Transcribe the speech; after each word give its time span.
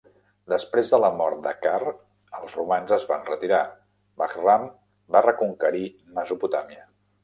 Després 0.53 0.93
de 0.93 0.99
la 1.03 1.11
mort 1.19 1.43
de 1.43 1.53
Car, 1.65 1.91
els 2.39 2.57
romans 2.61 2.95
es 2.99 3.07
van 3.13 3.23
retirar, 3.31 3.63
Bahram 4.25 4.69
va 5.19 5.27
reconquerir 5.31 5.89
Mesopotàmia. 6.21 6.89